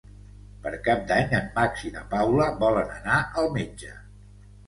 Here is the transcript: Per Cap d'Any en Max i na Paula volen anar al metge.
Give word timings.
Per 0.61 0.69
Cap 0.87 1.03
d'Any 1.09 1.35
en 1.39 1.51
Max 1.57 1.83
i 1.89 1.91
na 1.97 2.01
Paula 2.15 2.47
volen 2.63 2.89
anar 2.95 3.19
al 3.43 3.53
metge. 3.59 3.93